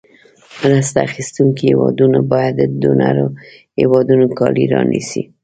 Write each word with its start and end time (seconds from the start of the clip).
مرسته 0.61 0.97
اخیستونکې 1.09 1.63
هېوادونو 1.71 2.19
باید 2.31 2.53
د 2.57 2.61
ډونر 2.81 3.15
هېوادونو 3.79 4.25
کالي 4.37 4.65
رانیسي. 4.73 5.21